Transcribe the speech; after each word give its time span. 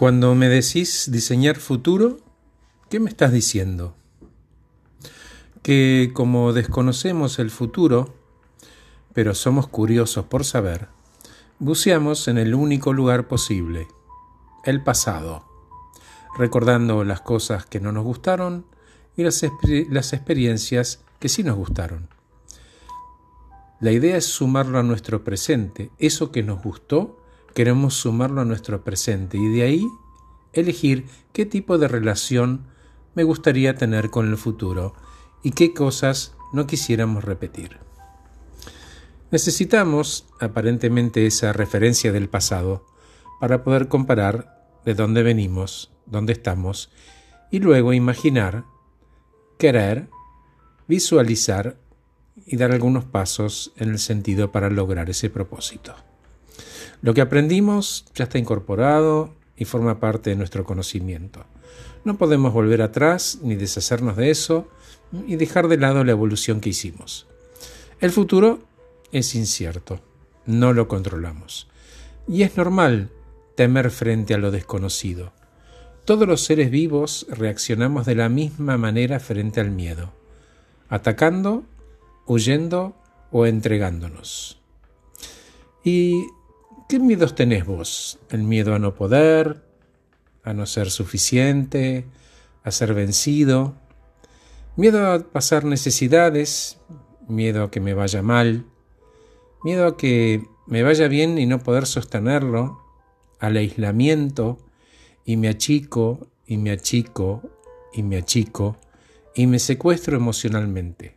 Cuando 0.00 0.34
me 0.34 0.48
decís 0.48 1.10
diseñar 1.12 1.56
futuro, 1.56 2.20
¿qué 2.88 2.98
me 2.98 3.10
estás 3.10 3.32
diciendo? 3.32 3.94
Que 5.62 6.12
como 6.14 6.54
desconocemos 6.54 7.38
el 7.38 7.50
futuro, 7.50 8.14
pero 9.12 9.34
somos 9.34 9.68
curiosos 9.68 10.24
por 10.24 10.46
saber, 10.46 10.88
buceamos 11.58 12.28
en 12.28 12.38
el 12.38 12.54
único 12.54 12.94
lugar 12.94 13.28
posible, 13.28 13.88
el 14.64 14.82
pasado, 14.82 15.44
recordando 16.38 17.04
las 17.04 17.20
cosas 17.20 17.66
que 17.66 17.78
no 17.78 17.92
nos 17.92 18.04
gustaron 18.04 18.64
y 19.18 19.22
las, 19.22 19.44
las 19.90 20.14
experiencias 20.14 21.00
que 21.18 21.28
sí 21.28 21.42
nos 21.42 21.56
gustaron. 21.58 22.08
La 23.80 23.92
idea 23.92 24.16
es 24.16 24.24
sumarlo 24.24 24.78
a 24.78 24.82
nuestro 24.82 25.24
presente, 25.24 25.90
eso 25.98 26.32
que 26.32 26.42
nos 26.42 26.62
gustó 26.62 27.19
queremos 27.54 27.94
sumarlo 27.94 28.40
a 28.40 28.44
nuestro 28.44 28.82
presente 28.82 29.38
y 29.38 29.48
de 29.48 29.62
ahí 29.62 29.88
elegir 30.52 31.06
qué 31.32 31.46
tipo 31.46 31.78
de 31.78 31.88
relación 31.88 32.66
me 33.14 33.24
gustaría 33.24 33.74
tener 33.74 34.10
con 34.10 34.28
el 34.28 34.36
futuro 34.36 34.94
y 35.42 35.52
qué 35.52 35.74
cosas 35.74 36.34
no 36.52 36.66
quisiéramos 36.66 37.24
repetir. 37.24 37.78
Necesitamos 39.30 40.26
aparentemente 40.40 41.26
esa 41.26 41.52
referencia 41.52 42.12
del 42.12 42.28
pasado 42.28 42.84
para 43.40 43.62
poder 43.62 43.88
comparar 43.88 44.66
de 44.84 44.94
dónde 44.94 45.22
venimos, 45.22 45.92
dónde 46.06 46.32
estamos 46.32 46.90
y 47.50 47.60
luego 47.60 47.92
imaginar, 47.92 48.64
querer, 49.58 50.08
visualizar 50.88 51.78
y 52.46 52.56
dar 52.56 52.72
algunos 52.72 53.04
pasos 53.04 53.72
en 53.76 53.90
el 53.90 53.98
sentido 53.98 54.50
para 54.50 54.70
lograr 54.70 55.10
ese 55.10 55.30
propósito. 55.30 55.94
Lo 57.02 57.14
que 57.14 57.20
aprendimos 57.20 58.04
ya 58.14 58.24
está 58.24 58.38
incorporado 58.38 59.34
y 59.56 59.64
forma 59.64 60.00
parte 60.00 60.30
de 60.30 60.36
nuestro 60.36 60.64
conocimiento. 60.64 61.44
No 62.04 62.16
podemos 62.16 62.52
volver 62.52 62.82
atrás 62.82 63.38
ni 63.42 63.56
deshacernos 63.56 64.16
de 64.16 64.30
eso 64.30 64.68
y 65.26 65.36
dejar 65.36 65.68
de 65.68 65.78
lado 65.78 66.04
la 66.04 66.12
evolución 66.12 66.60
que 66.60 66.70
hicimos. 66.70 67.26
El 68.00 68.10
futuro 68.10 68.60
es 69.12 69.34
incierto, 69.34 70.00
no 70.46 70.72
lo 70.72 70.88
controlamos. 70.88 71.68
Y 72.28 72.42
es 72.42 72.56
normal 72.56 73.10
temer 73.54 73.90
frente 73.90 74.34
a 74.34 74.38
lo 74.38 74.50
desconocido. 74.50 75.32
Todos 76.04 76.26
los 76.26 76.42
seres 76.42 76.70
vivos 76.70 77.26
reaccionamos 77.28 78.06
de 78.06 78.14
la 78.14 78.28
misma 78.28 78.78
manera 78.78 79.20
frente 79.20 79.60
al 79.60 79.70
miedo, 79.70 80.12
atacando, 80.88 81.64
huyendo 82.26 82.94
o 83.30 83.46
entregándonos. 83.46 84.58
Y 85.84 86.24
¿Qué 86.90 86.98
miedos 86.98 87.36
tenés 87.36 87.64
vos? 87.64 88.18
¿El 88.30 88.42
miedo 88.42 88.74
a 88.74 88.80
no 88.80 88.96
poder? 88.96 89.62
¿A 90.42 90.52
no 90.52 90.66
ser 90.66 90.90
suficiente? 90.90 92.04
¿A 92.64 92.72
ser 92.72 92.94
vencido? 92.94 93.76
¿Miedo 94.74 95.06
a 95.06 95.20
pasar 95.20 95.64
necesidades? 95.64 96.80
¿Miedo 97.28 97.62
a 97.62 97.70
que 97.70 97.78
me 97.78 97.94
vaya 97.94 98.22
mal? 98.22 98.66
¿Miedo 99.62 99.86
a 99.86 99.96
que 99.96 100.42
me 100.66 100.82
vaya 100.82 101.06
bien 101.06 101.38
y 101.38 101.46
no 101.46 101.60
poder 101.60 101.86
sostenerlo? 101.86 102.80
¿Al 103.38 103.56
aislamiento? 103.56 104.58
Y 105.24 105.36
me 105.36 105.46
achico, 105.46 106.26
y 106.44 106.56
me 106.56 106.72
achico, 106.72 107.40
y 107.92 108.02
me 108.02 108.16
achico, 108.16 108.78
y 109.36 109.46
me 109.46 109.60
secuestro 109.60 110.16
emocionalmente. 110.16 111.14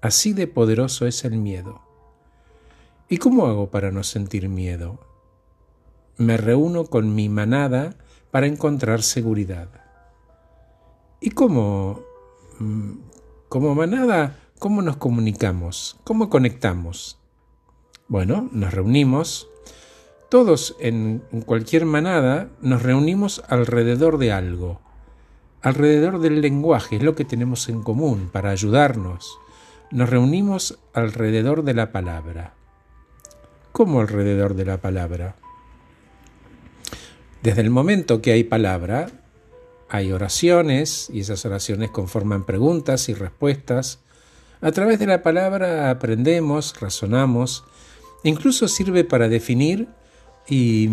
Así 0.00 0.32
de 0.32 0.46
poderoso 0.46 1.06
es 1.06 1.26
el 1.26 1.36
miedo. 1.36 1.83
¿Y 3.08 3.18
cómo 3.18 3.46
hago 3.46 3.70
para 3.70 3.90
no 3.90 4.02
sentir 4.02 4.48
miedo? 4.48 4.98
Me 6.16 6.38
reúno 6.38 6.86
con 6.86 7.14
mi 7.14 7.28
manada 7.28 7.96
para 8.30 8.46
encontrar 8.46 9.02
seguridad. 9.02 9.68
¿Y 11.20 11.30
cómo, 11.30 12.00
mm, 12.58 12.92
como 13.50 13.74
manada, 13.74 14.38
cómo 14.58 14.80
nos 14.80 14.96
comunicamos? 14.96 16.00
¿Cómo 16.04 16.30
conectamos? 16.30 17.18
Bueno, 18.08 18.48
nos 18.52 18.72
reunimos. 18.72 19.48
Todos 20.30 20.74
en 20.80 21.22
cualquier 21.44 21.84
manada 21.84 22.48
nos 22.62 22.82
reunimos 22.82 23.42
alrededor 23.48 24.16
de 24.16 24.32
algo, 24.32 24.80
alrededor 25.60 26.20
del 26.20 26.40
lenguaje, 26.40 26.96
es 26.96 27.02
lo 27.02 27.14
que 27.14 27.24
tenemos 27.26 27.68
en 27.68 27.82
común 27.82 28.30
para 28.32 28.50
ayudarnos. 28.50 29.38
Nos 29.90 30.08
reunimos 30.08 30.78
alrededor 30.94 31.64
de 31.64 31.74
la 31.74 31.92
palabra. 31.92 32.54
¿Cómo 33.74 33.98
alrededor 33.98 34.54
de 34.54 34.64
la 34.64 34.76
palabra? 34.76 35.34
Desde 37.42 37.60
el 37.60 37.70
momento 37.70 38.22
que 38.22 38.30
hay 38.30 38.44
palabra, 38.44 39.10
hay 39.88 40.12
oraciones 40.12 41.10
y 41.12 41.18
esas 41.18 41.44
oraciones 41.44 41.90
conforman 41.90 42.46
preguntas 42.46 43.08
y 43.08 43.14
respuestas. 43.14 43.98
A 44.60 44.70
través 44.70 45.00
de 45.00 45.08
la 45.08 45.24
palabra 45.24 45.90
aprendemos, 45.90 46.80
razonamos, 46.80 47.64
incluso 48.22 48.68
sirve 48.68 49.02
para 49.02 49.26
definir 49.28 49.88
y 50.48 50.88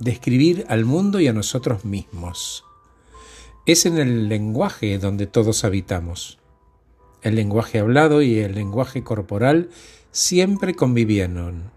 describir 0.00 0.66
al 0.68 0.84
mundo 0.84 1.20
y 1.20 1.28
a 1.28 1.32
nosotros 1.32 1.84
mismos. 1.84 2.64
Es 3.66 3.86
en 3.86 3.98
el 3.98 4.28
lenguaje 4.28 4.98
donde 4.98 5.28
todos 5.28 5.62
habitamos. 5.62 6.40
El 7.22 7.36
lenguaje 7.36 7.78
hablado 7.78 8.20
y 8.20 8.40
el 8.40 8.56
lenguaje 8.56 9.04
corporal 9.04 9.70
siempre 10.10 10.74
convivieron 10.74 11.75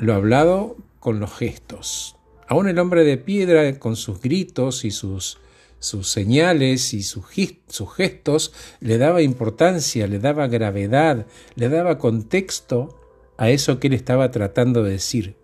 lo 0.00 0.14
hablado 0.14 0.78
con 0.98 1.20
los 1.20 1.30
gestos. 1.36 2.16
Aún 2.48 2.68
el 2.68 2.78
hombre 2.78 3.04
de 3.04 3.18
piedra, 3.18 3.78
con 3.78 3.96
sus 3.96 4.20
gritos 4.20 4.84
y 4.86 4.90
sus, 4.90 5.38
sus 5.78 6.08
señales 6.08 6.94
y 6.94 7.02
sus, 7.02 7.26
sus 7.68 7.94
gestos, 7.94 8.52
le 8.80 8.96
daba 8.96 9.20
importancia, 9.20 10.06
le 10.06 10.18
daba 10.18 10.48
gravedad, 10.48 11.26
le 11.54 11.68
daba 11.68 11.98
contexto 11.98 12.98
a 13.36 13.50
eso 13.50 13.78
que 13.78 13.88
él 13.88 13.92
estaba 13.92 14.30
tratando 14.30 14.82
de 14.82 14.92
decir. 14.92 15.36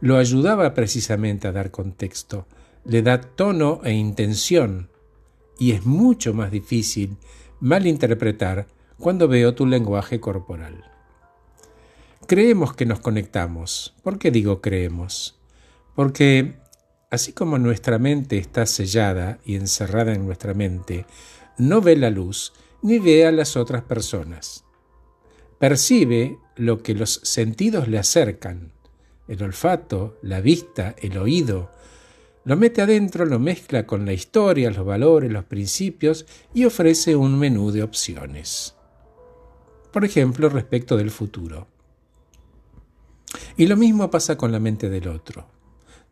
Lo 0.00 0.16
ayudaba 0.16 0.72
precisamente 0.72 1.48
a 1.48 1.52
dar 1.52 1.72
contexto, 1.72 2.46
le 2.84 3.02
da 3.02 3.20
tono 3.20 3.80
e 3.82 3.92
intención, 3.92 4.90
y 5.58 5.72
es 5.72 5.84
mucho 5.84 6.34
más 6.34 6.52
difícil 6.52 7.16
malinterpretar 7.58 8.68
cuando 8.96 9.26
veo 9.26 9.56
tu 9.56 9.66
lenguaje 9.66 10.20
corporal. 10.20 10.97
Creemos 12.28 12.74
que 12.74 12.84
nos 12.84 13.00
conectamos. 13.00 13.94
¿Por 14.02 14.18
qué 14.18 14.30
digo 14.30 14.60
creemos? 14.60 15.40
Porque 15.94 16.56
así 17.10 17.32
como 17.32 17.56
nuestra 17.56 17.98
mente 17.98 18.36
está 18.36 18.66
sellada 18.66 19.38
y 19.46 19.54
encerrada 19.54 20.12
en 20.12 20.26
nuestra 20.26 20.52
mente, 20.52 21.06
no 21.56 21.80
ve 21.80 21.96
la 21.96 22.10
luz 22.10 22.52
ni 22.82 22.98
ve 22.98 23.24
a 23.24 23.32
las 23.32 23.56
otras 23.56 23.82
personas. 23.82 24.66
Percibe 25.58 26.36
lo 26.54 26.82
que 26.82 26.92
los 26.92 27.18
sentidos 27.24 27.88
le 27.88 27.98
acercan, 27.98 28.72
el 29.26 29.42
olfato, 29.42 30.18
la 30.20 30.42
vista, 30.42 30.96
el 30.98 31.16
oído. 31.16 31.70
Lo 32.44 32.58
mete 32.58 32.82
adentro, 32.82 33.24
lo 33.24 33.38
mezcla 33.38 33.86
con 33.86 34.04
la 34.04 34.12
historia, 34.12 34.70
los 34.70 34.84
valores, 34.84 35.32
los 35.32 35.44
principios 35.44 36.26
y 36.52 36.66
ofrece 36.66 37.16
un 37.16 37.38
menú 37.38 37.70
de 37.70 37.82
opciones. 37.82 38.74
Por 39.90 40.04
ejemplo, 40.04 40.50
respecto 40.50 40.98
del 40.98 41.10
futuro. 41.10 41.77
Y 43.58 43.66
lo 43.66 43.76
mismo 43.76 44.08
pasa 44.08 44.38
con 44.38 44.52
la 44.52 44.60
mente 44.60 44.88
del 44.88 45.08
otro, 45.08 45.48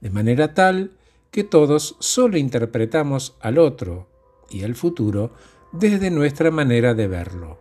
de 0.01 0.11
manera 0.11 0.53
tal 0.53 0.91
que 1.31 1.45
todos 1.45 1.95
solo 2.01 2.39
interpretamos 2.39 3.37
al 3.41 3.59
otro 3.59 4.09
y 4.51 4.65
al 4.65 4.75
futuro 4.75 5.33
desde 5.71 6.11
nuestra 6.11 6.51
manera 6.51 6.93
de 6.93 7.07
verlo. 7.07 7.61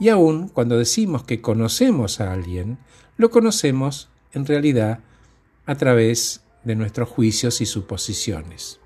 Y 0.00 0.08
aun 0.08 0.48
cuando 0.48 0.78
decimos 0.78 1.24
que 1.24 1.42
conocemos 1.42 2.22
a 2.22 2.32
alguien, 2.32 2.78
lo 3.18 3.30
conocemos 3.30 4.08
en 4.32 4.46
realidad 4.46 5.00
a 5.66 5.74
través 5.74 6.44
de 6.64 6.74
nuestros 6.74 7.10
juicios 7.10 7.60
y 7.60 7.66
suposiciones. 7.66 8.80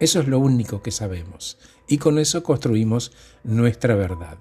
Eso 0.00 0.18
es 0.18 0.26
lo 0.26 0.40
único 0.40 0.82
que 0.82 0.90
sabemos 0.90 1.58
y 1.86 1.98
con 1.98 2.18
eso 2.18 2.42
construimos 2.42 3.12
nuestra 3.44 3.94
verdad. 3.94 4.38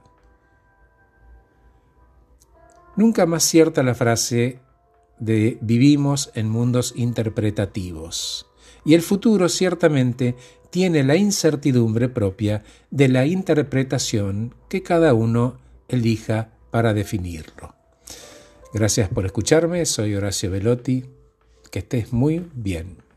Nunca 2.96 3.28
más 3.28 3.44
cierta 3.44 3.84
la 3.84 3.94
frase 3.94 4.60
de 5.20 5.58
vivimos 5.62 6.32
en 6.36 6.50
mundos 6.50 6.94
interpretativos. 6.96 8.48
Y 8.86 8.94
el 8.94 9.02
futuro 9.02 9.50
ciertamente 9.50 10.36
tiene 10.70 11.04
la 11.04 11.16
incertidumbre 11.16 12.10
propia 12.10 12.64
de 12.92 13.10
la 13.10 13.26
interpretación 13.26 14.56
que 14.70 14.84
cada 14.84 15.14
uno 15.14 15.58
elija 15.88 16.52
para 16.72 16.94
definirlo. 16.94 17.76
Gracias 18.74 19.10
por 19.10 19.26
escucharme, 19.26 19.86
soy 19.86 20.16
Horacio 20.16 20.52
Velotti, 20.52 21.06
que 21.72 21.80
estés 21.80 22.14
muy 22.14 22.48
bien. 22.54 23.09